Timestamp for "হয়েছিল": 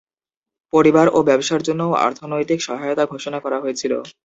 3.63-3.93